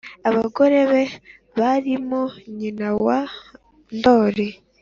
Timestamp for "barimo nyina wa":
1.59-3.19